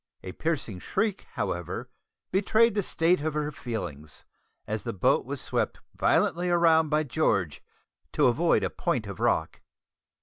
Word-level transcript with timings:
A 0.23 0.31
piercing 0.31 0.79
shriek, 0.79 1.27
however, 1.33 1.91
betrayed 2.31 2.73
the 2.73 2.81
state 2.81 3.21
of 3.21 3.35
her 3.35 3.51
feelings 3.51 4.25
as 4.65 4.81
the 4.81 4.93
boat 4.93 5.25
was 5.25 5.39
swept 5.39 5.79
violently 5.93 6.49
round 6.49 6.89
by 6.89 7.03
George 7.03 7.61
to 8.13 8.25
avoid 8.25 8.63
a 8.63 8.71
point 8.71 9.05
of 9.05 9.19
rock. 9.19 9.61